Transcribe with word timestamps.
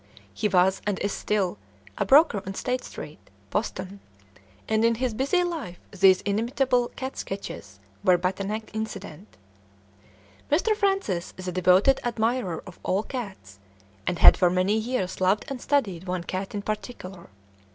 He 0.33 0.47
was, 0.47 0.81
and 0.87 0.97
is 0.97 1.11
still, 1.13 1.59
a 1.95 2.05
broker 2.07 2.41
on 2.47 2.55
State 2.55 2.83
Street, 2.83 3.19
Boston, 3.51 3.99
and 4.67 4.83
in 4.83 4.95
his 4.95 5.13
busy 5.13 5.43
life 5.43 5.79
these 5.91 6.21
inimitable 6.21 6.87
cat 6.95 7.15
sketches 7.17 7.79
were 8.03 8.17
but 8.17 8.39
an 8.39 8.49
incident. 8.73 9.37
Mr. 10.51 10.75
Francis 10.75 11.35
is 11.37 11.47
a 11.47 11.51
devoted 11.51 11.99
admirer 12.03 12.63
of 12.65 12.79
all 12.81 13.03
cats, 13.03 13.59
and 14.07 14.17
had 14.17 14.35
for 14.37 14.49
many 14.49 14.75
years 14.75 15.21
loved 15.21 15.45
and 15.49 15.61
studied 15.61 16.07
one 16.07 16.23
cat 16.23 16.55
in 16.55 16.63
particular. 16.63 17.29